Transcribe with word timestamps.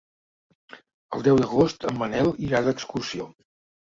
El 1.17 1.25
deu 1.29 1.37
d'agost 1.41 1.85
en 1.91 1.99
Manel 2.01 2.31
irà 2.49 2.63
d'excursió. 2.69 3.29